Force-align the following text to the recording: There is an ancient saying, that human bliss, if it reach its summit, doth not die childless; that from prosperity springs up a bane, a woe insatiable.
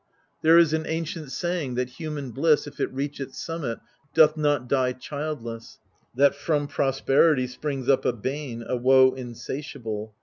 There 0.41 0.57
is 0.57 0.73
an 0.73 0.87
ancient 0.87 1.31
saying, 1.31 1.75
that 1.75 1.91
human 1.99 2.31
bliss, 2.31 2.65
if 2.65 2.79
it 2.79 2.91
reach 2.91 3.19
its 3.19 3.37
summit, 3.39 3.77
doth 4.15 4.35
not 4.35 4.67
die 4.67 4.93
childless; 4.93 5.77
that 6.15 6.33
from 6.33 6.67
prosperity 6.67 7.45
springs 7.45 7.87
up 7.87 8.03
a 8.03 8.11
bane, 8.13 8.63
a 8.67 8.75
woe 8.77 9.11
insatiable. 9.13 10.15